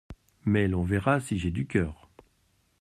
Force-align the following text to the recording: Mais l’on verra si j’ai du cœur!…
Mais 0.45 0.67
l’on 0.67 0.83
verra 0.83 1.19
si 1.19 1.37
j’ai 1.37 1.51
du 1.51 1.67
cœur!… 1.67 2.09